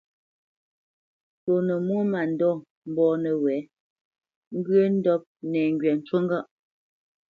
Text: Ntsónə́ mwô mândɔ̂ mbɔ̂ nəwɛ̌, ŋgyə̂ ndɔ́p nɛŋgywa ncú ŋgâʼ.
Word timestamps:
Ntsónə́ 1.35 1.77
mwô 1.85 1.99
mândɔ̂ 2.11 2.53
mbɔ̂ 2.89 3.09
nəwɛ̌, 3.23 3.57
ŋgyə̂ 4.57 4.85
ndɔ́p 4.95 5.21
nɛŋgywa 5.51 5.91
ncú 5.97 6.15
ŋgâʼ. 6.23 6.45